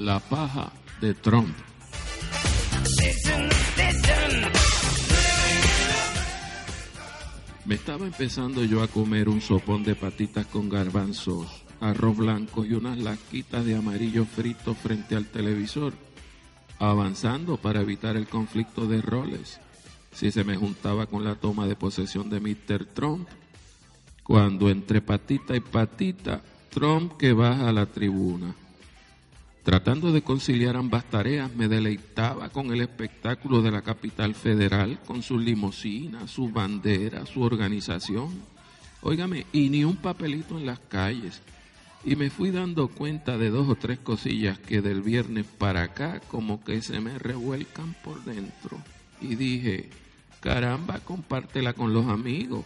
la 0.00 0.18
paja 0.18 0.72
de 1.02 1.12
Trump. 1.12 1.54
Me 7.66 7.74
estaba 7.74 8.06
empezando 8.06 8.64
yo 8.64 8.82
a 8.82 8.88
comer 8.88 9.28
un 9.28 9.42
sopón 9.42 9.84
de 9.84 9.94
patitas 9.94 10.46
con 10.46 10.70
garbanzos, 10.70 11.64
arroz 11.80 12.16
blanco 12.16 12.64
y 12.64 12.72
unas 12.72 12.98
lasquitas 12.98 13.64
de 13.66 13.76
amarillo 13.76 14.24
frito 14.24 14.74
frente 14.74 15.16
al 15.16 15.26
televisor, 15.26 15.92
avanzando 16.78 17.58
para 17.58 17.82
evitar 17.82 18.16
el 18.16 18.26
conflicto 18.26 18.86
de 18.86 19.02
roles. 19.02 19.60
Si 20.12 20.32
se 20.32 20.44
me 20.44 20.56
juntaba 20.56 21.06
con 21.06 21.24
la 21.24 21.34
toma 21.34 21.66
de 21.66 21.76
posesión 21.76 22.30
de 22.30 22.40
Mr. 22.40 22.86
Trump, 22.86 23.28
cuando 24.24 24.70
entre 24.70 25.02
patita 25.02 25.54
y 25.54 25.60
patita, 25.60 26.42
Trump 26.70 27.18
que 27.18 27.34
baja 27.34 27.68
a 27.68 27.72
la 27.72 27.84
tribuna. 27.84 28.54
Tratando 29.62 30.10
de 30.10 30.22
conciliar 30.22 30.74
ambas 30.76 31.04
tareas, 31.04 31.54
me 31.54 31.68
deleitaba 31.68 32.48
con 32.48 32.72
el 32.72 32.80
espectáculo 32.80 33.60
de 33.60 33.70
la 33.70 33.82
capital 33.82 34.34
federal, 34.34 34.98
con 35.06 35.22
sus 35.22 35.42
limusinas, 35.42 36.30
sus 36.30 36.50
banderas, 36.50 37.28
su 37.28 37.42
organización. 37.42 38.30
Óigame, 39.02 39.46
y 39.52 39.68
ni 39.68 39.84
un 39.84 39.96
papelito 39.96 40.58
en 40.58 40.64
las 40.64 40.78
calles. 40.78 41.42
Y 42.04 42.16
me 42.16 42.30
fui 42.30 42.50
dando 42.50 42.88
cuenta 42.88 43.36
de 43.36 43.50
dos 43.50 43.68
o 43.68 43.74
tres 43.74 43.98
cosillas 43.98 44.58
que 44.58 44.80
del 44.80 45.02
viernes 45.02 45.44
para 45.44 45.82
acá 45.82 46.20
como 46.28 46.64
que 46.64 46.80
se 46.80 46.98
me 47.00 47.18
revuelcan 47.18 47.94
por 48.02 48.24
dentro. 48.24 48.78
Y 49.20 49.34
dije, 49.34 49.90
caramba, 50.40 51.00
compártela 51.00 51.74
con 51.74 51.92
los 51.92 52.06
amigos. 52.06 52.64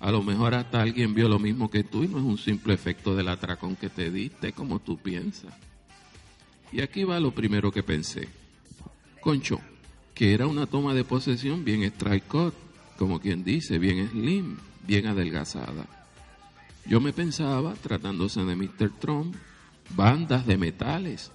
A 0.00 0.10
lo 0.10 0.24
mejor 0.24 0.54
hasta 0.54 0.82
alguien 0.82 1.14
vio 1.14 1.28
lo 1.28 1.38
mismo 1.38 1.70
que 1.70 1.84
tú 1.84 2.02
y 2.02 2.08
no 2.08 2.18
es 2.18 2.24
un 2.24 2.38
simple 2.38 2.74
efecto 2.74 3.14
del 3.14 3.28
atracón 3.28 3.76
que 3.76 3.88
te 3.88 4.10
diste 4.10 4.52
como 4.52 4.80
tú 4.80 4.98
piensas. 4.98 5.54
Y 6.74 6.80
aquí 6.80 7.04
va 7.04 7.20
lo 7.20 7.30
primero 7.30 7.70
que 7.70 7.84
pensé. 7.84 8.28
Concho, 9.20 9.60
que 10.12 10.34
era 10.34 10.48
una 10.48 10.66
toma 10.66 10.92
de 10.92 11.04
posesión 11.04 11.64
bien 11.64 11.84
strike 11.84 12.52
como 12.98 13.20
quien 13.20 13.44
dice, 13.44 13.78
bien 13.78 14.08
slim, 14.10 14.56
bien 14.84 15.06
adelgazada. 15.06 15.86
Yo 16.84 17.00
me 17.00 17.12
pensaba, 17.12 17.74
tratándose 17.74 18.42
de 18.42 18.56
Mr. 18.56 18.90
Trump, 18.98 19.36
bandas 19.94 20.46
de 20.46 20.56
metales, 20.56 21.30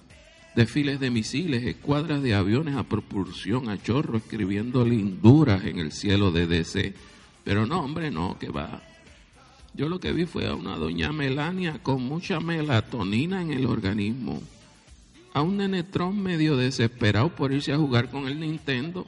desfiles 0.54 1.00
de 1.00 1.10
misiles, 1.10 1.64
escuadras 1.64 2.22
de 2.22 2.34
aviones 2.34 2.76
a 2.76 2.82
propulsión, 2.82 3.70
a 3.70 3.82
chorro, 3.82 4.18
escribiendo 4.18 4.84
linduras 4.84 5.64
en 5.64 5.78
el 5.78 5.92
cielo 5.92 6.32
de 6.32 6.46
DC. 6.46 6.92
Pero 7.44 7.64
no, 7.64 7.80
hombre, 7.80 8.10
no, 8.10 8.38
que 8.38 8.50
va. 8.50 8.82
Yo 9.72 9.88
lo 9.88 10.00
que 10.00 10.12
vi 10.12 10.26
fue 10.26 10.46
a 10.46 10.54
una 10.54 10.76
doña 10.76 11.12
Melania 11.12 11.78
con 11.82 12.02
mucha 12.02 12.40
melatonina 12.40 13.40
en 13.40 13.52
el 13.52 13.64
organismo 13.64 14.42
a 15.32 15.42
un 15.42 15.56
nenetrón 15.56 16.20
medio 16.22 16.56
desesperado 16.56 17.34
por 17.34 17.52
irse 17.52 17.72
a 17.72 17.78
jugar 17.78 18.10
con 18.10 18.26
el 18.26 18.40
Nintendo 18.40 19.06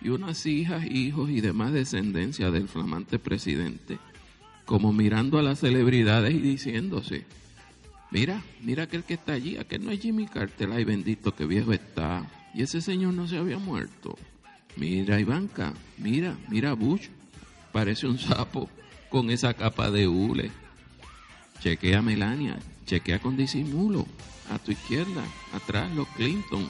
y 0.00 0.08
unas 0.08 0.46
hijas, 0.46 0.84
hijos 0.86 1.30
y 1.30 1.40
demás 1.40 1.72
descendencia 1.72 2.50
del 2.50 2.68
flamante 2.68 3.18
presidente, 3.18 3.98
como 4.64 4.92
mirando 4.92 5.38
a 5.38 5.42
las 5.42 5.60
celebridades 5.60 6.34
y 6.34 6.38
diciéndose, 6.38 7.26
mira, 8.10 8.42
mira 8.62 8.84
aquel 8.84 9.04
que 9.04 9.14
está 9.14 9.32
allí, 9.32 9.56
aquel 9.56 9.84
no 9.84 9.90
es 9.90 10.00
Jimmy 10.00 10.26
Carter, 10.26 10.70
ay 10.72 10.84
bendito 10.84 11.34
que 11.34 11.44
viejo 11.44 11.72
está, 11.72 12.26
y 12.54 12.62
ese 12.62 12.80
señor 12.80 13.14
no 13.14 13.26
se 13.26 13.36
había 13.36 13.58
muerto. 13.58 14.16
Mira 14.76 15.20
Ivanka, 15.20 15.74
mira, 15.98 16.36
mira 16.48 16.72
Bush, 16.72 17.08
parece 17.72 18.06
un 18.06 18.18
sapo 18.18 18.70
con 19.10 19.30
esa 19.30 19.54
capa 19.54 19.90
de 19.90 20.08
hule. 20.08 20.50
Chequea 21.60 22.00
Melania, 22.00 22.58
chequea 22.86 23.18
con 23.18 23.36
disimulo, 23.36 24.06
a 24.50 24.58
tu 24.58 24.72
izquierda, 24.72 25.22
atrás 25.54 25.90
los 25.92 26.08
Clinton. 26.08 26.68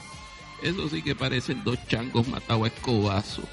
Eso 0.61 0.87
sí 0.89 1.01
que 1.01 1.15
parecen 1.15 1.63
dos 1.63 1.77
changos 1.87 2.27
matados 2.27 2.65
a 2.65 2.67
escobazo. 2.67 3.43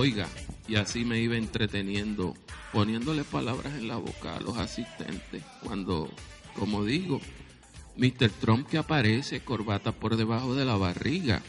Oiga, 0.00 0.28
y 0.66 0.76
así 0.76 1.04
me 1.04 1.20
iba 1.20 1.36
entreteniendo, 1.36 2.34
poniéndole 2.72 3.22
palabras 3.22 3.74
en 3.74 3.86
la 3.86 3.96
boca 3.96 4.34
a 4.34 4.40
los 4.40 4.56
asistentes, 4.56 5.42
cuando, 5.62 6.08
como 6.58 6.86
digo, 6.86 7.20
Mr. 7.98 8.30
Trump 8.40 8.66
que 8.66 8.78
aparece, 8.78 9.40
corbata 9.40 9.92
por 9.92 10.16
debajo 10.16 10.54
de 10.54 10.64
la 10.64 10.78
barriga, 10.78 11.42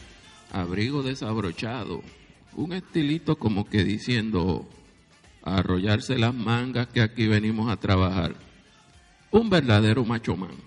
abrigo 0.50 1.02
desabrochado, 1.02 2.02
un 2.54 2.74
estilito 2.74 3.36
como 3.36 3.64
que 3.64 3.84
diciendo, 3.84 4.68
arrollarse 5.42 6.18
las 6.18 6.34
mangas 6.34 6.88
que 6.88 7.00
aquí 7.00 7.26
venimos 7.26 7.72
a 7.72 7.78
trabajar. 7.78 8.34
Un 9.30 9.48
verdadero 9.48 10.04
macho 10.04 10.36
man. 10.36 10.58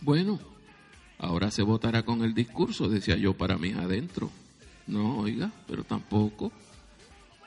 Bueno, 0.00 0.40
ahora 1.16 1.52
se 1.52 1.62
votará 1.62 2.02
con 2.02 2.24
el 2.24 2.34
discurso, 2.34 2.88
decía 2.88 3.14
yo 3.14 3.34
para 3.34 3.56
mí 3.56 3.70
adentro. 3.70 4.32
No, 4.88 5.18
oiga, 5.18 5.52
pero 5.68 5.84
tampoco 5.84 6.50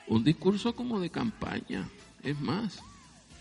un 0.08 0.24
discurso 0.24 0.74
como 0.74 1.00
de 1.00 1.10
campaña. 1.10 1.88
Es 2.22 2.40
más, 2.40 2.80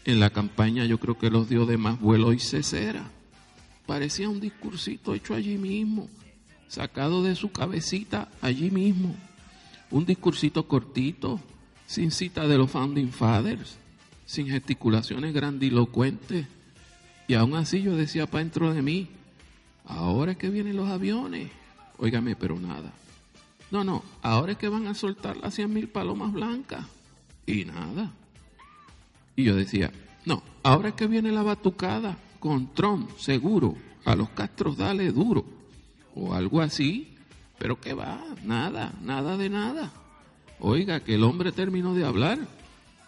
en 0.05 0.19
la 0.19 0.29
campaña 0.29 0.85
yo 0.85 0.99
creo 0.99 1.17
que 1.17 1.29
los 1.29 1.49
dio 1.49 1.65
de 1.65 1.77
más 1.77 1.99
vuelo 1.99 2.33
y 2.33 2.39
cesera. 2.39 3.09
Parecía 3.85 4.29
un 4.29 4.39
discursito 4.39 5.13
hecho 5.13 5.33
allí 5.33 5.57
mismo, 5.57 6.09
sacado 6.67 7.23
de 7.23 7.35
su 7.35 7.51
cabecita 7.51 8.29
allí 8.41 8.71
mismo. 8.71 9.15
Un 9.91 10.05
discursito 10.05 10.67
cortito, 10.67 11.39
sin 11.85 12.11
cita 12.11 12.47
de 12.47 12.57
los 12.57 12.71
Founding 12.71 13.11
Fathers, 13.11 13.77
sin 14.25 14.47
gesticulaciones 14.47 15.33
grandilocuentes. 15.33 16.47
Y 17.27 17.35
aún 17.35 17.55
así 17.55 17.81
yo 17.81 17.95
decía 17.95 18.27
para 18.27 18.43
dentro 18.43 18.73
de 18.73 18.81
mí, 18.81 19.07
ahora 19.85 20.33
es 20.33 20.37
que 20.37 20.49
vienen 20.49 20.75
los 20.75 20.89
aviones. 20.89 21.49
Óigame, 21.97 22.35
pero 22.35 22.59
nada. 22.59 22.91
No, 23.71 23.83
no, 23.83 24.03
ahora 24.21 24.53
es 24.53 24.57
que 24.57 24.69
van 24.69 24.87
a 24.87 24.93
soltar 24.93 25.37
las 25.37 25.53
100 25.55 25.73
mil 25.73 25.89
palomas 25.89 26.31
blancas. 26.31 26.85
Y 27.45 27.65
nada. 27.65 28.11
Y 29.35 29.43
yo 29.43 29.55
decía, 29.55 29.91
no, 30.25 30.43
ahora 30.63 30.89
es 30.89 30.95
que 30.95 31.07
viene 31.07 31.31
la 31.31 31.43
batucada 31.43 32.17
con 32.39 32.73
Trump, 32.73 33.09
seguro. 33.17 33.75
A 34.05 34.15
los 34.15 34.29
Castros 34.29 34.77
dale 34.77 35.11
duro. 35.11 35.45
O 36.15 36.33
algo 36.33 36.61
así. 36.61 37.15
Pero 37.57 37.79
que 37.79 37.93
va, 37.93 38.23
nada, 38.43 38.93
nada 39.01 39.37
de 39.37 39.49
nada. 39.49 39.91
Oiga, 40.59 40.99
que 40.99 41.15
el 41.15 41.23
hombre 41.23 41.51
terminó 41.51 41.93
de 41.93 42.05
hablar. 42.05 42.39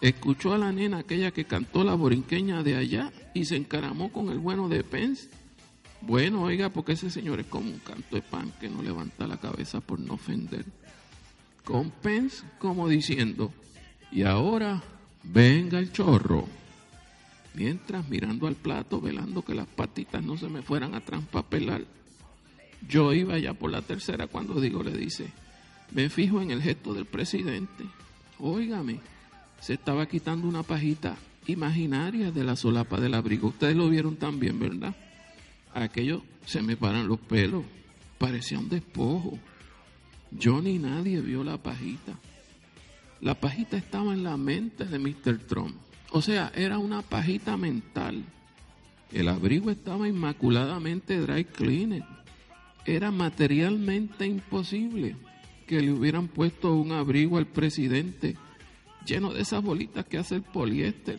Escuchó 0.00 0.52
a 0.54 0.58
la 0.58 0.72
nena 0.72 0.98
aquella 0.98 1.32
que 1.32 1.44
cantó 1.44 1.82
la 1.82 1.94
borinqueña 1.94 2.62
de 2.62 2.76
allá 2.76 3.12
y 3.34 3.44
se 3.46 3.56
encaramó 3.56 4.12
con 4.12 4.28
el 4.28 4.38
bueno 4.38 4.68
de 4.68 4.84
Pence 4.84 5.28
bueno, 6.00 6.42
oiga, 6.42 6.70
porque 6.70 6.92
ese 6.92 7.10
señor 7.10 7.40
es 7.40 7.46
como 7.46 7.70
un 7.70 7.78
canto 7.80 8.16
de 8.16 8.22
pan 8.22 8.52
que 8.60 8.68
no 8.68 8.82
levanta 8.82 9.26
la 9.26 9.38
cabeza 9.38 9.80
por 9.80 9.98
no 9.98 10.14
ofender. 10.14 10.64
Con 11.64 11.90
Pence 11.90 12.44
como 12.58 12.88
diciendo, 12.88 13.52
y 14.10 14.22
ahora 14.22 14.82
venga 15.22 15.78
el 15.78 15.92
chorro. 15.92 16.46
Mientras 17.54 18.08
mirando 18.08 18.46
al 18.46 18.54
plato, 18.54 19.00
velando 19.00 19.42
que 19.42 19.54
las 19.54 19.66
patitas 19.66 20.22
no 20.22 20.36
se 20.36 20.48
me 20.48 20.62
fueran 20.62 20.94
a 20.94 21.00
transpapelar. 21.00 21.84
Yo 22.86 23.12
iba 23.12 23.36
ya 23.38 23.54
por 23.54 23.70
la 23.70 23.82
tercera 23.82 24.28
cuando 24.28 24.60
digo, 24.60 24.82
le 24.82 24.96
dice, 24.96 25.32
me 25.90 26.08
fijo 26.08 26.40
en 26.40 26.52
el 26.52 26.62
gesto 26.62 26.94
del 26.94 27.06
presidente. 27.06 27.84
Óigame, 28.38 29.00
se 29.60 29.74
estaba 29.74 30.06
quitando 30.06 30.46
una 30.46 30.62
pajita 30.62 31.16
imaginaria 31.46 32.30
de 32.30 32.44
la 32.44 32.54
solapa 32.54 33.00
del 33.00 33.14
abrigo. 33.14 33.48
Ustedes 33.48 33.76
lo 33.76 33.88
vieron 33.88 34.16
también, 34.16 34.60
¿verdad? 34.60 34.94
Aquello 35.82 36.22
se 36.44 36.62
me 36.62 36.76
paran 36.76 37.08
los 37.08 37.20
pelos, 37.20 37.64
parecía 38.18 38.58
un 38.58 38.68
despojo. 38.68 39.38
Yo 40.30 40.60
ni 40.60 40.78
nadie 40.78 41.20
vio 41.20 41.44
la 41.44 41.58
pajita. 41.58 42.18
La 43.20 43.34
pajita 43.34 43.76
estaba 43.76 44.12
en 44.12 44.22
la 44.22 44.36
mente 44.36 44.84
de 44.84 44.98
Mr. 44.98 45.38
Trump. 45.46 45.76
O 46.10 46.22
sea, 46.22 46.52
era 46.54 46.78
una 46.78 47.02
pajita 47.02 47.56
mental. 47.56 48.24
El 49.12 49.28
abrigo 49.28 49.70
estaba 49.70 50.08
inmaculadamente 50.08 51.18
dry 51.18 51.44
cleaner. 51.44 52.04
Era 52.84 53.10
materialmente 53.10 54.26
imposible 54.26 55.16
que 55.66 55.80
le 55.80 55.92
hubieran 55.92 56.28
puesto 56.28 56.74
un 56.74 56.92
abrigo 56.92 57.36
al 57.36 57.46
presidente 57.46 58.36
lleno 59.04 59.32
de 59.32 59.42
esas 59.42 59.62
bolitas 59.62 60.04
que 60.06 60.18
hace 60.18 60.36
el 60.36 60.42
poliéster. 60.42 61.18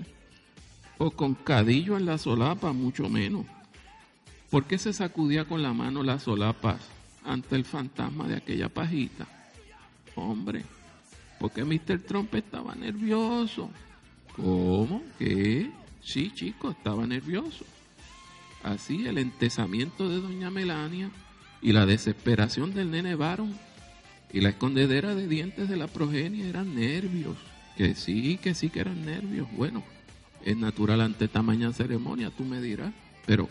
O 0.97 1.11
con 1.11 1.35
cadillo 1.35 1.97
en 1.97 2.05
la 2.05 2.17
solapa, 2.17 2.73
mucho 2.73 3.09
menos. 3.09 3.45
¿Por 4.49 4.65
qué 4.65 4.77
se 4.77 4.93
sacudía 4.93 5.45
con 5.45 5.61
la 5.61 5.73
mano 5.73 6.03
las 6.03 6.23
solapas 6.23 6.81
ante 7.23 7.55
el 7.55 7.65
fantasma 7.65 8.27
de 8.27 8.35
aquella 8.37 8.69
pajita? 8.69 9.27
Hombre, 10.15 10.63
porque 11.39 11.63
Mr. 11.63 11.99
Trump 12.01 12.33
estaba 12.33 12.73
nervioso. 12.75 13.69
¿Cómo? 14.35 15.03
¿Qué? 15.17 15.69
Sí, 16.01 16.31
chico, 16.33 16.71
estaba 16.71 17.05
nervioso. 17.05 17.65
Así 18.63 19.07
el 19.07 19.17
entesamiento 19.17 20.09
de 20.09 20.19
doña 20.19 20.49
Melania 20.49 21.11
y 21.61 21.71
la 21.71 21.85
desesperación 21.85 22.73
del 22.73 22.91
nene 22.91 23.15
Baron 23.15 23.55
y 24.33 24.41
la 24.41 24.49
escondedera 24.49 25.15
de 25.15 25.27
dientes 25.27 25.69
de 25.69 25.77
la 25.77 25.87
progenie 25.87 26.49
eran 26.49 26.75
nervios. 26.75 27.37
Que 27.77 27.95
sí, 27.95 28.37
que 28.41 28.53
sí 28.53 28.69
que 28.69 28.81
eran 28.81 29.05
nervios. 29.05 29.47
Bueno, 29.55 29.83
es 30.43 30.57
natural 30.57 31.01
ante 31.01 31.27
tamaña 31.27 31.71
ceremonia, 31.71 32.31
tú 32.31 32.43
me 32.43 32.61
dirás. 32.61 32.93
Pero, 33.25 33.47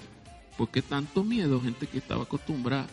¿por 0.59 0.69
qué 0.69 0.83
tanto 0.83 1.25
miedo, 1.25 1.61
gente 1.61 1.87
que 1.87 1.99
estaba 1.99 2.25
acostumbrada 2.25 2.89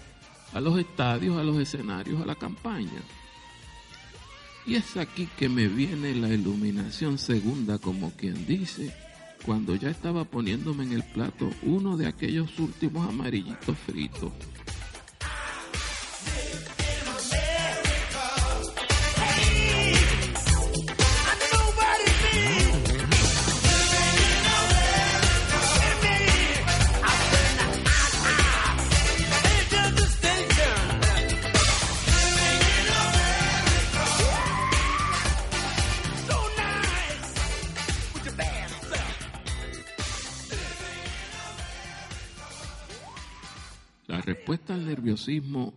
a 0.54 0.62
los 0.62 0.80
estadios, 0.80 1.38
a 1.38 1.44
los 1.44 1.60
escenarios, 1.60 2.22
a 2.22 2.26
la 2.26 2.36
campaña? 2.36 3.02
Y 4.68 4.76
es 4.76 4.96
aquí 4.98 5.28
que 5.38 5.50
me 5.50 5.68
viene 5.68 6.16
la 6.16 6.30
iluminación 6.30 7.18
segunda, 7.18 7.80
como 7.80 8.12
quien 8.12 8.46
dice, 8.46 8.96
cuando 9.46 9.76
ya 9.76 9.90
estaba 9.90 10.24
poniéndome 10.26 10.84
en 10.86 10.94
el 10.94 11.04
plato 11.04 11.50
uno 11.64 11.98
de 11.98 12.08
aquellos 12.08 12.58
últimos 12.60 13.08
amarillitos 13.10 13.78
fritos. 13.80 14.32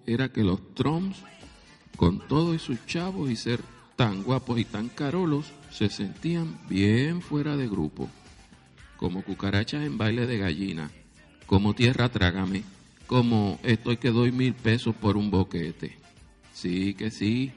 Era 0.07 0.31
que 0.31 0.45
los 0.45 0.75
Trumps, 0.75 1.19
con 1.97 2.19
todo 2.29 2.55
y 2.55 2.59
sus 2.59 2.85
chavos 2.87 3.31
y 3.31 3.37
ser 3.37 3.61
tan 3.97 4.23
guapos 4.23 4.59
y 4.59 4.65
tan 4.65 4.89
carolos, 4.89 5.47
se 5.71 5.89
sentían 5.89 6.59
bien 6.69 7.23
fuera 7.23 7.57
de 7.57 7.67
grupo, 7.67 8.09
como 8.97 9.23
cucarachas 9.23 9.85
en 9.85 9.97
baile 9.97 10.27
de 10.27 10.39
gallina, 10.39 10.91
como 11.47 11.75
tierra 11.75 12.11
trágame, 12.11 12.63
como 13.07 13.59
estoy 13.63 13.97
que 13.97 14.11
doy 14.11 14.33
mil 14.33 14.55
pesos 14.55 14.95
por 14.95 15.17
un 15.17 15.31
boquete. 15.31 15.97
Sí 16.53 16.95
que 16.95 17.11
sí, 17.11 17.53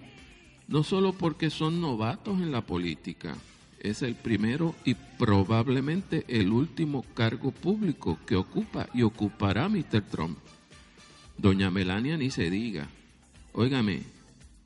no 0.68 0.84
solo 0.84 1.14
porque 1.14 1.50
son 1.50 1.82
novatos 1.82 2.40
en 2.40 2.52
la 2.52 2.62
política, 2.62 3.36
es 3.80 4.02
el 4.02 4.16
primero 4.16 4.76
y 4.86 4.94
probablemente 4.94 6.24
el 6.28 6.52
último 6.52 7.04
cargo 7.14 7.52
público 7.52 8.18
que 8.26 8.36
ocupa 8.38 8.88
y 8.94 9.02
ocupará 9.02 9.68
Mr. 9.68 10.02
Trump. 10.10 10.38
Doña 11.42 11.72
Melania 11.72 12.18
ni 12.18 12.30
se 12.30 12.52
diga. 12.52 12.88
Óigame, 13.54 14.04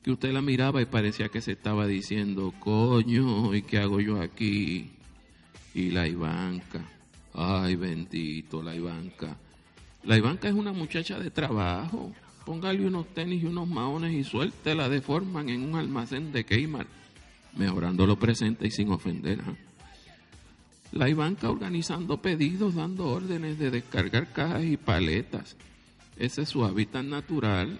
que 0.02 0.10
usted 0.10 0.30
la 0.30 0.42
miraba 0.42 0.82
y 0.82 0.84
parecía 0.84 1.30
que 1.30 1.40
se 1.40 1.52
estaba 1.52 1.86
diciendo, 1.86 2.52
coño, 2.60 3.54
¿y 3.54 3.62
qué 3.62 3.78
hago 3.78 3.98
yo 3.98 4.20
aquí? 4.20 4.90
Y 5.72 5.90
la 5.90 6.06
Ivanka, 6.06 6.84
ay 7.32 7.76
bendito, 7.76 8.62
la 8.62 8.76
Ivanka. 8.76 9.38
La 10.04 10.18
Ivanka 10.18 10.48
es 10.48 10.54
una 10.54 10.72
muchacha 10.74 11.18
de 11.18 11.30
trabajo. 11.30 12.12
Póngale 12.44 12.86
unos 12.86 13.06
tenis 13.14 13.42
y 13.42 13.46
unos 13.46 13.66
maones 13.66 14.12
y 14.12 14.22
suéltela 14.22 14.90
de 14.90 15.00
forman 15.00 15.48
en 15.48 15.62
un 15.62 15.76
almacén 15.76 16.30
de 16.30 16.44
Kmart, 16.44 16.90
mejorando 17.56 18.06
lo 18.06 18.18
presente 18.18 18.66
y 18.66 18.70
sin 18.70 18.90
ofender. 18.90 19.40
¿ah? 19.46 19.54
La 20.92 21.08
Ivanka 21.08 21.50
organizando 21.50 22.20
pedidos, 22.20 22.74
dando 22.74 23.06
órdenes 23.06 23.58
de 23.58 23.70
descargar 23.70 24.30
cajas 24.30 24.64
y 24.64 24.76
paletas 24.76 25.56
ese 26.16 26.42
es 26.42 26.48
su 26.48 26.64
hábitat 26.64 27.04
natural, 27.04 27.78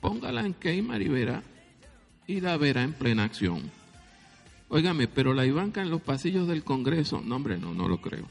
póngala 0.00 0.44
en 0.44 0.54
Keimar 0.54 1.00
y 1.02 1.08
verá, 1.08 1.42
y 2.26 2.40
la 2.40 2.56
verá 2.56 2.82
en 2.82 2.92
plena 2.92 3.24
acción. 3.24 3.70
Óigame, 4.68 5.08
pero 5.08 5.34
la 5.34 5.46
Ivanka 5.46 5.82
en 5.82 5.90
los 5.90 6.02
pasillos 6.02 6.48
del 6.48 6.64
Congreso, 6.64 7.22
no 7.24 7.36
hombre, 7.36 7.58
no, 7.58 7.74
no 7.74 7.88
lo 7.88 8.00
creo. 8.00 8.26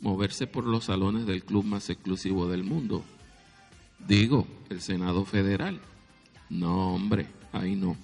Moverse 0.00 0.46
por 0.46 0.64
los 0.64 0.84
salones 0.84 1.26
del 1.26 1.44
club 1.44 1.64
más 1.64 1.88
exclusivo 1.90 2.48
del 2.48 2.62
mundo. 2.62 3.04
Digo, 4.06 4.46
el 4.68 4.80
Senado 4.80 5.24
Federal. 5.24 5.80
No, 6.50 6.94
hombre, 6.94 7.26
ahí 7.52 7.74
no. 7.74 7.96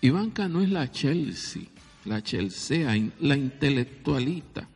Ivanka 0.00 0.48
no 0.48 0.62
es 0.62 0.70
la 0.70 0.90
Chelsea, 0.90 1.62
la 2.04 2.22
Chelsea, 2.22 2.88
la 3.20 3.36
intelectualita 3.36 4.68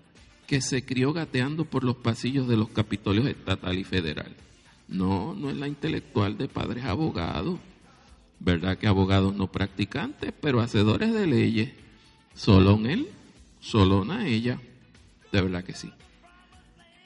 que 0.46 0.60
se 0.60 0.84
crió 0.84 1.12
gateando 1.12 1.64
por 1.64 1.84
los 1.84 1.96
pasillos 1.96 2.48
de 2.48 2.56
los 2.56 2.68
capitolios 2.70 3.26
estatal 3.26 3.78
y 3.78 3.84
federal. 3.84 4.34
No, 4.88 5.34
no 5.34 5.50
es 5.50 5.56
la 5.56 5.66
intelectual 5.66 6.38
de 6.38 6.48
padres 6.48 6.84
abogados. 6.84 7.58
¿Verdad 8.38 8.78
que 8.78 8.86
abogados 8.86 9.34
no 9.34 9.50
practicantes, 9.50 10.32
pero 10.40 10.60
hacedores 10.60 11.12
de 11.12 11.26
leyes? 11.26 11.72
Solo 12.34 12.74
en 12.74 12.86
él, 12.86 13.08
solo 13.60 14.02
en 14.02 14.26
ella. 14.26 14.60
De 15.32 15.40
verdad 15.40 15.64
que 15.64 15.74
sí. 15.74 15.90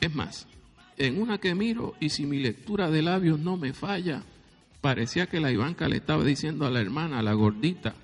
Es 0.00 0.14
más, 0.14 0.46
en 0.98 1.20
una 1.20 1.38
que 1.38 1.54
miro 1.54 1.94
y 2.00 2.10
si 2.10 2.26
mi 2.26 2.38
lectura 2.38 2.90
de 2.90 3.02
labios 3.02 3.38
no 3.38 3.56
me 3.56 3.72
falla, 3.72 4.22
parecía 4.81 5.26
que 5.26 5.40
la 5.40 5.50
Ivanka 5.50 5.88
le 5.88 5.96
estaba 5.96 6.25
diciendo 6.25 6.66
a 6.66 6.70
la 6.70 6.81
hermana, 6.81 7.20
a 7.20 7.22
la 7.22 7.32
gordita, 7.32 7.94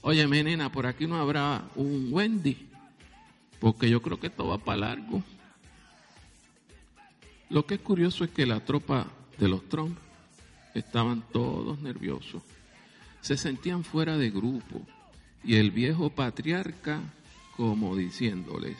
oye, 0.00 0.26
nena, 0.26 0.72
por 0.72 0.86
aquí 0.86 1.06
no 1.06 1.16
habrá 1.16 1.68
un 1.76 2.08
Wendy 2.10 2.69
porque 3.60 3.90
yo 3.90 4.00
creo 4.00 4.18
que 4.18 4.28
esto 4.28 4.48
va 4.48 4.58
para 4.58 4.78
largo. 4.78 5.22
Lo 7.50 7.66
que 7.66 7.74
es 7.74 7.80
curioso 7.80 8.24
es 8.24 8.30
que 8.30 8.46
la 8.46 8.60
tropa 8.64 9.06
de 9.38 9.48
los 9.48 9.68
Trump 9.68 9.96
estaban 10.74 11.22
todos 11.32 11.80
nerviosos, 11.80 12.42
se 13.20 13.36
sentían 13.36 13.84
fuera 13.84 14.16
de 14.16 14.30
grupo 14.30 14.82
y 15.44 15.56
el 15.56 15.70
viejo 15.70 16.10
patriarca 16.10 17.00
como 17.56 17.96
diciéndoles, 17.96 18.76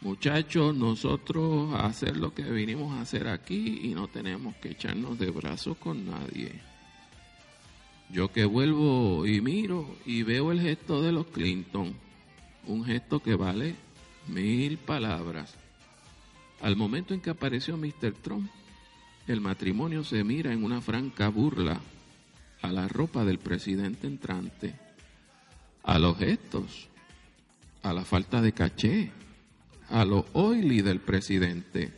muchachos, 0.00 0.74
nosotros 0.74 1.72
a 1.74 1.86
hacer 1.86 2.16
lo 2.16 2.34
que 2.34 2.42
vinimos 2.42 2.92
a 2.92 3.02
hacer 3.02 3.28
aquí 3.28 3.80
y 3.84 3.94
no 3.94 4.08
tenemos 4.08 4.56
que 4.56 4.70
echarnos 4.70 5.18
de 5.18 5.30
brazos 5.30 5.76
con 5.78 6.06
nadie. 6.06 6.60
Yo 8.10 8.32
que 8.32 8.44
vuelvo 8.44 9.26
y 9.26 9.40
miro 9.40 9.96
y 10.04 10.22
veo 10.22 10.50
el 10.50 10.60
gesto 10.60 11.02
de 11.02 11.12
los 11.12 11.26
Clinton 11.26 11.94
un 12.68 12.84
gesto 12.84 13.20
que 13.20 13.34
vale 13.34 13.74
mil 14.28 14.78
palabras. 14.78 15.54
Al 16.60 16.76
momento 16.76 17.14
en 17.14 17.20
que 17.20 17.30
apareció 17.30 17.76
Mr. 17.76 18.12
Trump, 18.22 18.50
el 19.26 19.40
matrimonio 19.40 20.04
se 20.04 20.22
mira 20.22 20.52
en 20.52 20.64
una 20.64 20.80
franca 20.80 21.28
burla 21.28 21.80
a 22.62 22.72
la 22.72 22.88
ropa 22.88 23.24
del 23.24 23.38
presidente 23.38 24.06
entrante, 24.06 24.74
a 25.82 25.98
los 25.98 26.18
gestos, 26.18 26.88
a 27.82 27.92
la 27.92 28.04
falta 28.04 28.42
de 28.42 28.52
caché, 28.52 29.12
a 29.88 30.04
lo 30.04 30.26
oily 30.32 30.82
del 30.82 31.00
presidente, 31.00 31.92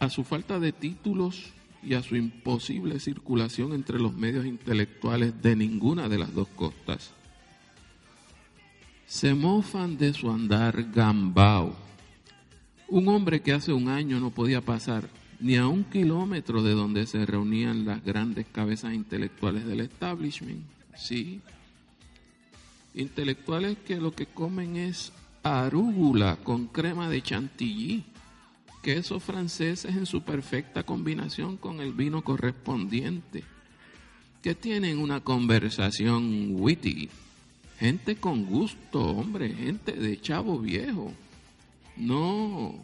a 0.00 0.10
su 0.10 0.24
falta 0.24 0.58
de 0.58 0.72
títulos 0.72 1.52
y 1.82 1.94
a 1.94 2.02
su 2.02 2.16
imposible 2.16 2.98
circulación 2.98 3.72
entre 3.72 3.98
los 3.98 4.14
medios 4.14 4.44
intelectuales 4.44 5.40
de 5.42 5.56
ninguna 5.56 6.08
de 6.08 6.18
las 6.18 6.34
dos 6.34 6.48
costas 6.48 7.12
se 9.06 9.34
mofan 9.34 9.96
de 9.96 10.12
su 10.12 10.30
andar 10.30 10.90
gambao. 10.92 11.74
Un 12.88 13.08
hombre 13.08 13.40
que 13.40 13.52
hace 13.52 13.72
un 13.72 13.88
año 13.88 14.20
no 14.20 14.30
podía 14.30 14.60
pasar 14.60 15.08
ni 15.40 15.56
a 15.56 15.66
un 15.66 15.84
kilómetro 15.84 16.62
de 16.62 16.72
donde 16.72 17.06
se 17.06 17.26
reunían 17.26 17.84
las 17.84 18.04
grandes 18.04 18.46
cabezas 18.46 18.94
intelectuales 18.94 19.66
del 19.66 19.80
establishment. 19.80 20.62
Sí. 20.96 21.40
Intelectuales 22.94 23.76
que 23.84 23.96
lo 23.96 24.12
que 24.12 24.26
comen 24.26 24.76
es 24.76 25.12
arúgula 25.42 26.36
con 26.42 26.66
crema 26.68 27.08
de 27.08 27.22
chantilly, 27.22 28.04
quesos 28.82 29.22
franceses 29.22 29.96
en 29.96 30.06
su 30.06 30.22
perfecta 30.22 30.84
combinación 30.84 31.56
con 31.56 31.80
el 31.80 31.92
vino 31.92 32.22
correspondiente, 32.22 33.44
que 34.42 34.54
tienen 34.54 34.98
una 34.98 35.20
conversación 35.20 36.50
witty, 36.52 37.08
Gente 37.78 38.16
con 38.16 38.46
gusto, 38.46 39.00
hombre, 39.02 39.50
gente 39.50 39.92
de 39.92 40.20
chavo 40.20 40.58
viejo. 40.58 41.12
No. 41.96 42.74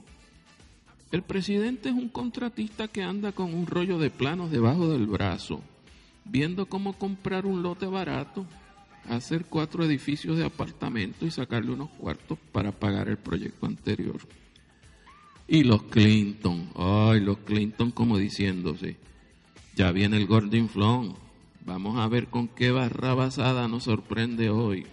El 1.12 1.22
presidente 1.22 1.88
es 1.88 1.94
un 1.94 2.08
contratista 2.08 2.88
que 2.88 3.02
anda 3.02 3.32
con 3.32 3.52
un 3.54 3.66
rollo 3.66 3.98
de 3.98 4.10
planos 4.10 4.50
debajo 4.50 4.88
del 4.88 5.06
brazo, 5.06 5.62
viendo 6.24 6.66
cómo 6.66 6.92
comprar 6.92 7.46
un 7.46 7.62
lote 7.62 7.86
barato, 7.86 8.46
hacer 9.08 9.46
cuatro 9.46 9.84
edificios 9.84 10.38
de 10.38 10.44
apartamento 10.44 11.26
y 11.26 11.30
sacarle 11.30 11.72
unos 11.72 11.90
cuartos 11.90 12.38
para 12.52 12.72
pagar 12.72 13.08
el 13.08 13.16
proyecto 13.16 13.66
anterior. 13.66 14.20
Y 15.48 15.64
los 15.64 15.82
Clinton, 15.84 16.70
ay, 16.76 17.20
los 17.20 17.38
Clinton 17.38 17.90
como 17.90 18.18
diciéndose, 18.18 18.96
ya 19.74 19.90
viene 19.90 20.16
el 20.16 20.26
Gordon 20.26 20.68
Flon, 20.68 21.14
Vamos 21.64 21.98
a 21.98 22.08
ver 22.08 22.28
con 22.28 22.48
qué 22.48 22.70
barrabasada 22.70 23.68
nos 23.68 23.84
sorprende 23.84 24.50
hoy. 24.50 24.86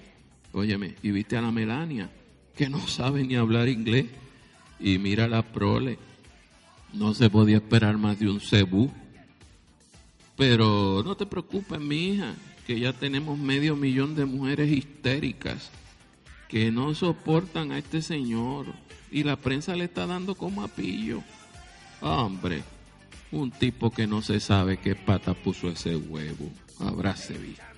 Óyeme, 0.53 0.95
y 1.03 1.11
viste 1.11 1.37
a 1.37 1.41
la 1.41 1.51
Melania, 1.51 2.09
que 2.55 2.69
no 2.69 2.85
sabe 2.87 3.23
ni 3.23 3.35
hablar 3.35 3.67
inglés. 3.69 4.07
Y 4.79 4.97
mira 4.99 5.27
la 5.27 5.41
prole. 5.41 5.97
No 6.93 7.13
se 7.13 7.29
podía 7.29 7.57
esperar 7.57 7.97
más 7.97 8.19
de 8.19 8.29
un 8.29 8.39
cebú. 8.39 8.91
Pero 10.35 11.01
no 11.03 11.15
te 11.15 11.25
preocupes, 11.25 11.79
mi 11.79 12.09
hija, 12.09 12.35
que 12.65 12.79
ya 12.79 12.93
tenemos 12.93 13.39
medio 13.39 13.75
millón 13.75 14.15
de 14.15 14.25
mujeres 14.25 14.71
histéricas 14.71 15.71
que 16.47 16.71
no 16.71 16.93
soportan 16.93 17.71
a 17.71 17.77
este 17.77 18.01
señor 18.01 18.67
y 19.11 19.23
la 19.23 19.35
prensa 19.35 19.75
le 19.75 19.85
está 19.85 20.05
dando 20.05 20.35
como 20.35 20.63
a 20.63 20.67
pillo. 20.67 21.21
Hombre, 22.01 22.63
un 23.31 23.51
tipo 23.51 23.91
que 23.91 24.07
no 24.07 24.21
se 24.21 24.39
sabe 24.39 24.77
qué 24.77 24.95
pata 24.95 25.33
puso 25.33 25.69
ese 25.69 25.95
huevo, 25.95 26.51
habráse 26.79 27.33
visto. 27.37 27.76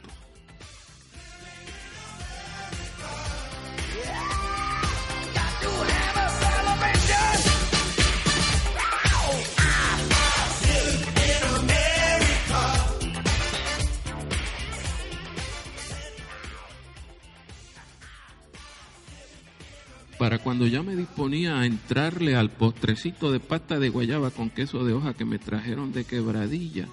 Cuando 20.50 20.66
ya 20.66 20.82
me 20.82 20.96
disponía 20.96 21.60
a 21.60 21.68
entrarle 21.68 22.36
al 22.36 22.50
postrecito 22.50 23.32
de 23.32 23.40
pasta 23.40 23.78
de 23.78 23.90
guayaba 23.90 24.32
con 24.32 24.50
queso 24.50 24.84
de 24.84 24.94
hoja 24.94 25.14
que 25.14 25.24
me 25.24 25.38
trajeron 25.38 25.92
de 25.92 26.06
quebradilla. 26.06 26.88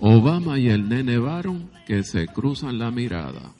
Obama 0.00 0.58
y 0.58 0.66
el 0.66 0.88
nene 0.88 1.16
Baron 1.18 1.70
que 1.86 2.02
se 2.02 2.26
cruzan 2.26 2.80
la 2.80 2.90
mirada. 2.90 3.54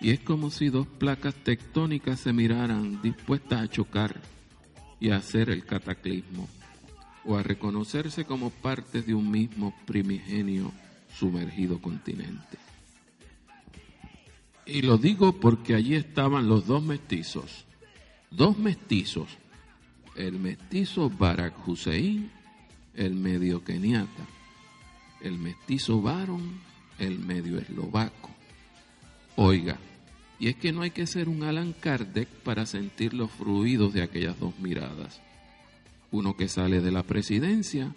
Y 0.00 0.08
es 0.08 0.20
como 0.20 0.50
si 0.50 0.70
dos 0.70 0.86
placas 0.86 1.34
tectónicas 1.34 2.18
se 2.18 2.32
miraran 2.32 3.02
dispuestas 3.02 3.60
a 3.60 3.68
chocar 3.68 4.18
y 4.98 5.10
a 5.10 5.16
hacer 5.16 5.50
el 5.50 5.66
cataclismo, 5.66 6.48
o 7.26 7.36
a 7.36 7.42
reconocerse 7.42 8.24
como 8.24 8.48
partes 8.48 9.06
de 9.06 9.12
un 9.12 9.30
mismo 9.30 9.74
primigenio 9.84 10.72
sumergido 11.14 11.78
continente. 11.78 12.56
Y 14.64 14.80
lo 14.80 14.96
digo 14.96 15.38
porque 15.38 15.74
allí 15.74 15.94
estaban 15.94 16.48
los 16.48 16.66
dos 16.66 16.82
mestizos, 16.82 17.66
dos 18.36 18.58
mestizos, 18.58 19.28
el 20.16 20.38
mestizo 20.38 21.10
Barack 21.10 21.66
Hussein, 21.66 22.30
el 22.94 23.14
medio 23.14 23.62
keniata, 23.62 24.26
el 25.20 25.38
mestizo 25.38 26.00
Baron, 26.00 26.60
el 26.98 27.18
medio 27.18 27.58
eslovaco. 27.58 28.30
Oiga, 29.36 29.78
y 30.38 30.48
es 30.48 30.56
que 30.56 30.72
no 30.72 30.82
hay 30.82 30.90
que 30.90 31.06
ser 31.06 31.28
un 31.28 31.42
Alan 31.42 31.72
Kardec 31.72 32.28
para 32.28 32.66
sentir 32.66 33.14
los 33.14 33.30
fluidos 33.30 33.92
de 33.92 34.02
aquellas 34.02 34.38
dos 34.38 34.58
miradas. 34.58 35.20
Uno 36.10 36.36
que 36.36 36.48
sale 36.48 36.80
de 36.80 36.92
la 36.92 37.02
presidencia, 37.02 37.94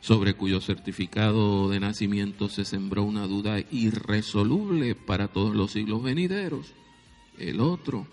sobre 0.00 0.34
cuyo 0.34 0.60
certificado 0.60 1.68
de 1.68 1.80
nacimiento 1.80 2.48
se 2.48 2.64
sembró 2.64 3.02
una 3.02 3.26
duda 3.26 3.58
irresoluble 3.70 4.94
para 4.94 5.28
todos 5.28 5.54
los 5.54 5.72
siglos 5.72 6.02
venideros. 6.02 6.72
El 7.38 7.60
otro, 7.60 8.06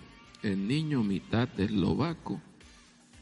el 0.44 0.68
niño 0.68 1.04
mitad 1.04 1.48
eslovaco, 1.58 2.42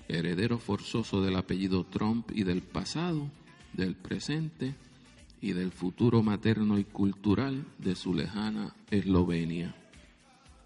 heredero 0.08 0.58
forzoso 0.58 1.22
del 1.22 1.36
apellido 1.36 1.86
Trump 1.86 2.32
y 2.34 2.44
del 2.44 2.64
pasado, 2.64 3.30
del 3.74 3.96
presente 3.96 4.76
y 5.40 5.54
del 5.54 5.72
futuro 5.72 6.24
materno 6.24 6.80
y 6.80 6.84
cultural 6.84 7.64
de 7.78 7.96
su 7.96 8.14
lejana 8.14 8.76
Eslovenia. 8.90 9.76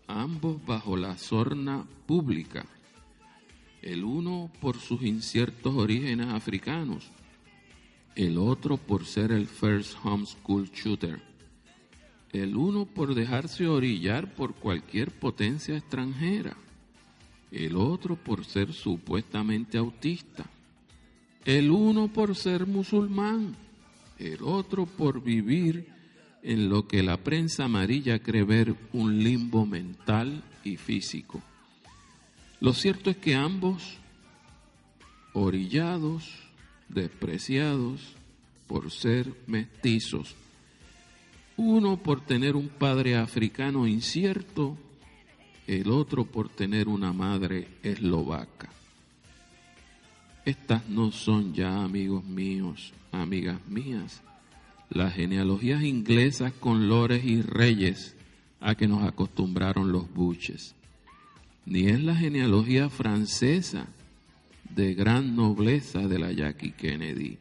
Ambos 0.08 0.66
bajo 0.66 0.96
la 0.96 1.18
sorna 1.18 1.86
pública, 2.06 2.66
el 3.82 4.04
uno 4.04 4.50
por 4.62 4.80
sus 4.80 5.04
inciertos 5.04 5.76
orígenes 5.76 6.28
africanos, 6.28 7.12
el 8.16 8.38
otro 8.38 8.78
por 8.78 9.06
ser 9.06 9.34
el 9.34 9.46
first 9.46 9.98
homeschool 10.04 10.72
shooter 10.72 11.35
el 12.36 12.56
uno 12.56 12.86
por 12.86 13.16
dejarse 13.16 13.68
orillar 13.68 14.34
por 14.34 14.56
cualquier 14.56 15.12
potencia 15.12 15.78
extranjera, 15.78 16.56
el 17.52 17.76
otro 17.76 18.16
por 18.16 18.46
ser 18.46 18.74
supuestamente 18.74 19.78
autista, 19.78 20.46
el 21.46 21.72
uno 21.72 22.08
por 22.08 22.36
ser 22.36 22.66
musulmán, 22.66 23.56
el 24.20 24.42
otro 24.42 24.86
por 24.86 25.22
vivir 25.24 25.88
en 26.44 26.70
lo 26.70 26.88
que 26.88 27.04
la 27.04 27.18
prensa 27.18 27.66
amarilla 27.66 28.20
cree 28.20 28.44
ver 28.44 28.76
un 28.94 29.24
limbo 29.24 29.66
mental 29.66 30.44
y 30.64 30.78
físico. 30.78 31.42
Lo 32.60 32.74
cierto 32.74 33.10
es 33.10 33.18
que 33.18 33.36
ambos, 33.36 33.98
orillados, 35.34 36.32
despreciados 36.90 38.16
por 38.68 38.92
ser 38.92 39.34
mestizos, 39.48 40.36
uno 41.58 41.98
por 41.98 42.22
tener 42.22 42.56
un 42.56 42.68
padre 42.68 43.16
africano 43.16 43.88
incierto, 43.88 44.78
el 45.68 45.90
otro 45.90 46.26
por 46.26 46.50
tener 46.50 46.88
una 46.88 47.14
madre 47.14 47.68
eslovaca. 47.82 48.70
Estas 50.44 50.88
no 50.90 51.12
son 51.12 51.54
ya, 51.54 51.84
amigos 51.84 52.24
míos, 52.24 52.94
amigas 53.12 53.60
mías, 53.68 54.22
las 54.90 55.14
genealogías 55.14 55.84
inglesas 55.84 56.54
con 56.54 56.88
lores 56.88 57.26
y 57.26 57.42
reyes 57.42 58.16
a 58.60 58.76
que 58.76 58.88
nos 58.88 59.04
acostumbraron 59.04 59.92
los 59.92 60.14
buches, 60.14 60.76
ni 61.66 61.88
es 61.88 62.04
la 62.04 62.16
genealogía 62.16 62.90
francesa 62.90 63.88
de 64.70 64.94
gran 64.94 65.36
nobleza 65.36 66.08
de 66.08 66.20
la 66.20 66.32
Jackie 66.32 66.72
Kennedy 66.72 67.40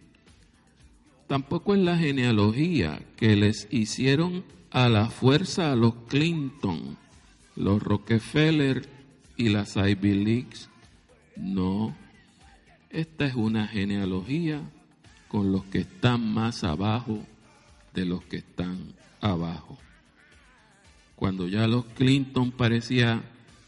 Tampoco 1.27 1.75
es 1.75 1.81
la 1.81 1.97
genealogía 1.97 3.01
que 3.17 3.35
les 3.35 3.67
hicieron 3.71 4.45
a 4.71 4.89
la 4.89 5.09
fuerza 5.09 5.73
a 5.73 5.77
los 5.77 5.95
Clinton, 6.09 6.99
los 7.57 7.83
Rockefeller 7.83 8.89
y 9.37 9.49
las 9.49 9.77
Ivy 9.77 10.25
Leagues. 10.25 10.69
No, 11.37 11.97
esta 12.91 13.27
es 13.27 13.35
una 13.35 13.67
genealogía 13.67 14.61
con 15.29 15.51
los 15.51 15.65
que 15.65 15.79
están 15.79 16.33
más 16.33 16.63
abajo 16.63 17.25
de 17.95 18.05
los 18.05 18.23
que 18.25 18.37
están 18.37 18.95
abajo. 19.21 19.79
Cuando 21.17 21.49
ya 21.49 21.67
los 21.67 21.87
Clinton 21.87 22.51
parecía 22.51 23.23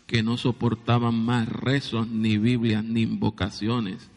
que 0.07 0.23
no 0.23 0.37
soportaban 0.37 1.15
más 1.15 1.49
rezos, 1.49 2.07
ni 2.09 2.39
Biblias, 2.39 2.85
ni 2.85 3.03
invocaciones, 3.03 4.11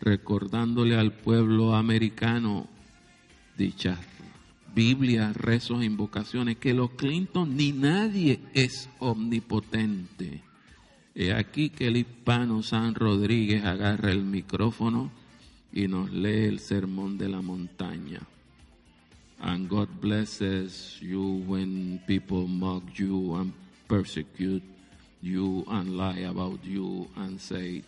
recordándole 0.00 0.96
al 0.96 1.12
pueblo 1.12 1.74
americano 1.74 2.68
dichas 3.56 3.98
Biblias, 4.76 5.34
rezos, 5.34 5.82
invocaciones, 5.82 6.58
que 6.58 6.74
los 6.74 6.90
Clinton 6.90 7.56
ni 7.56 7.72
nadie 7.72 8.40
es 8.52 8.90
omnipotente. 8.98 10.42
He 11.14 11.32
aquí 11.32 11.70
que 11.70 11.86
el 11.86 11.96
hispano 11.96 12.62
San 12.62 12.94
Rodríguez 12.94 13.64
agarra 13.64 14.12
el 14.12 14.22
micrófono 14.22 15.10
y 15.72 15.88
nos 15.88 16.12
lee 16.12 16.44
el 16.44 16.58
sermón 16.58 17.16
de 17.16 17.30
la 17.30 17.40
montaña. 17.40 18.20
And 19.40 19.66
God 19.66 19.88
blesses 19.98 21.00
you 21.00 21.42
when 21.46 22.02
people 22.06 22.46
mock 22.46 22.82
you 22.98 23.34
and 23.36 23.54
persecute 23.88 24.62
you 25.22 25.64
and 25.68 25.96
lie 25.96 26.26
about 26.26 26.62
you 26.64 27.08
and 27.16 27.40
say 27.40 27.82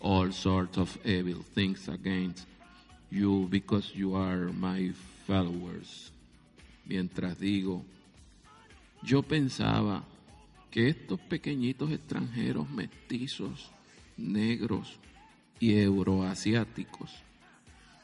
all 0.00 0.32
sorts 0.32 0.78
of 0.78 0.98
evil 1.04 1.42
things 1.54 1.88
against 1.88 2.46
you 3.10 3.46
because 3.50 3.94
you 3.94 4.14
are 4.14 4.50
my 4.52 4.92
followers. 5.26 6.10
Mientras 6.86 7.38
digo, 7.38 7.84
yo 9.02 9.22
pensaba 9.22 10.04
que 10.70 10.88
estos 10.88 11.20
pequeñitos 11.20 11.90
extranjeros 11.90 12.68
mestizos, 12.70 13.70
negros 14.16 14.98
y 15.58 15.78
euroasiáticos, 15.78 17.10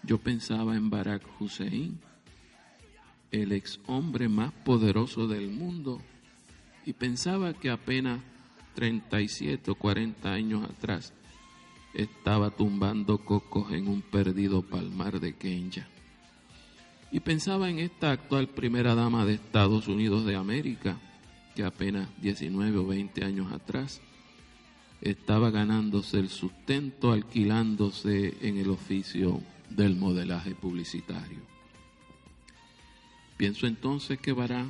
yo 0.02 0.18
pensaba 0.18 0.76
en 0.76 0.90
Barack 0.90 1.22
Hussein, 1.40 1.98
el 3.32 3.52
ex 3.52 3.80
hombre 3.86 4.28
más 4.28 4.52
poderoso 4.52 5.26
del 5.26 5.48
mundo, 5.48 6.00
y 6.84 6.92
pensaba 6.92 7.54
que 7.54 7.70
apenas 7.70 8.20
37 8.74 9.70
o 9.70 9.74
40 9.74 10.32
años 10.32 10.64
atrás 10.64 11.12
estaba 11.96 12.50
tumbando 12.50 13.18
cocos 13.18 13.72
en 13.72 13.88
un 13.88 14.02
perdido 14.02 14.60
palmar 14.62 15.18
de 15.18 15.34
Kenya. 15.34 15.88
Y 17.10 17.20
pensaba 17.20 17.70
en 17.70 17.78
esta 17.78 18.12
actual 18.12 18.48
primera 18.48 18.94
dama 18.94 19.24
de 19.24 19.34
Estados 19.34 19.88
Unidos 19.88 20.26
de 20.26 20.36
América, 20.36 20.98
que 21.54 21.64
apenas 21.64 22.08
19 22.20 22.76
o 22.76 22.86
20 22.86 23.24
años 23.24 23.50
atrás 23.50 24.02
estaba 25.00 25.50
ganándose 25.50 26.18
el 26.18 26.28
sustento 26.28 27.12
alquilándose 27.12 28.36
en 28.46 28.58
el 28.58 28.68
oficio 28.68 29.40
del 29.70 29.96
modelaje 29.96 30.54
publicitario. 30.54 31.40
Pienso 33.38 33.66
entonces 33.66 34.18
que 34.18 34.32
Barack 34.32 34.66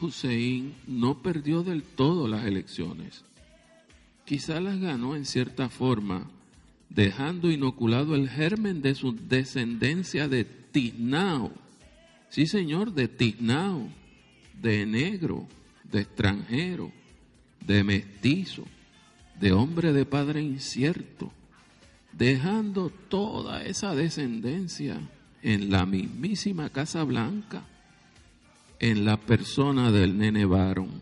Hussein 0.00 0.74
no 0.86 1.22
perdió 1.22 1.62
del 1.62 1.82
todo 1.82 2.28
las 2.28 2.44
elecciones. 2.44 3.24
Quizá 4.26 4.60
las 4.60 4.78
ganó 4.78 5.16
en 5.16 5.24
cierta 5.24 5.68
forma, 5.68 6.28
dejando 6.88 7.50
inoculado 7.50 8.14
el 8.14 8.28
germen 8.28 8.82
de 8.82 8.94
su 8.94 9.14
descendencia 9.14 10.28
de 10.28 10.44
Tiznao. 10.44 11.52
Sí, 12.28 12.46
señor, 12.46 12.92
de 12.92 13.08
Tiznao, 13.08 13.88
de 14.60 14.86
negro, 14.86 15.46
de 15.84 16.00
extranjero, 16.02 16.92
de 17.66 17.84
mestizo, 17.84 18.64
de 19.38 19.52
hombre 19.52 19.92
de 19.92 20.06
padre 20.06 20.42
incierto, 20.42 21.32
dejando 22.12 22.90
toda 23.08 23.62
esa 23.64 23.94
descendencia 23.94 25.00
en 25.42 25.70
la 25.70 25.86
mismísima 25.86 26.70
Casa 26.70 27.04
Blanca, 27.04 27.64
en 28.78 29.04
la 29.04 29.16
persona 29.16 29.90
del 29.90 30.18
nene 30.18 30.44
Baron, 30.44 31.00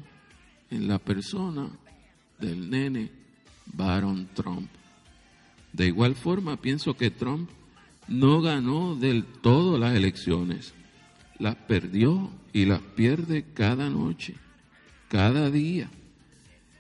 en 0.71 0.89
la 0.89 0.99
persona 0.99 1.69
del 2.39 2.71
nene 2.71 3.11
Baron 3.67 4.29
Trump. 4.35 4.69
De 5.75 5.87
igual 5.87 6.15
forma, 6.15 6.57
pienso 6.57 6.97
que 6.97 7.11
Trump 7.11 7.51
no 8.09 8.41
ganó 8.41 8.97
del 8.97 9.25
todo 9.25 9.77
las 9.77 9.95
elecciones, 9.95 10.73
las 11.39 11.57
perdió 11.57 12.31
y 12.55 12.65
las 12.65 12.81
pierde 12.81 13.45
cada 13.55 13.91
noche, 13.91 14.35
cada 15.09 15.51
día 15.51 15.91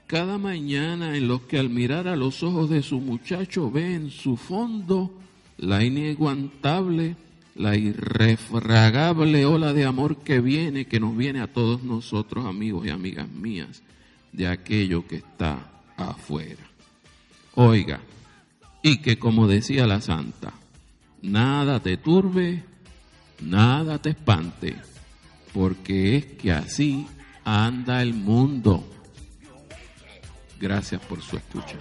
cada 0.07 0.39
mañana 0.39 1.17
en 1.17 1.29
los 1.29 1.43
que 1.43 1.59
al 1.59 1.71
mirar 1.71 2.09
a 2.09 2.17
los 2.17 2.43
ojos 2.43 2.71
de 2.71 2.83
su 2.83 3.01
muchacho 3.01 3.71
ve 3.71 3.95
en 3.95 4.11
su 4.11 4.37
fondo 4.37 5.13
la 5.57 5.83
ineguantable, 5.83 7.17
la 7.55 7.77
irrefragable 7.77 9.47
ola 9.47 9.73
de 9.73 9.85
amor 9.85 10.19
que 10.19 10.41
viene, 10.41 10.87
que 10.87 11.01
nos 11.01 11.17
viene 11.17 11.41
a 11.41 11.53
todos 11.53 11.83
nosotros, 11.83 12.45
amigos 12.45 12.87
y 12.87 12.91
amigas 12.91 13.29
mías, 13.29 13.83
de 14.33 14.47
aquello 14.47 15.07
que 15.07 15.17
está 15.17 15.71
afuera. 15.97 16.63
Oiga, 17.55 18.01
y 18.85 18.99
que 18.99 19.19
como 19.19 19.49
decía 19.49 19.87
la 19.87 20.03
santa, 20.03 20.53
nada 21.23 21.81
te 21.81 21.97
turbe, 21.97 22.62
nada 23.41 23.99
te 23.99 24.11
espante, 24.11 24.76
porque 25.55 26.19
es 26.19 26.26
que 26.26 26.53
así 26.53 27.07
anda 27.45 28.03
el 28.03 28.12
mundo. 28.12 28.85
Gracias 30.61 31.00
por 31.00 31.23
su 31.23 31.38
escucha. 31.38 31.79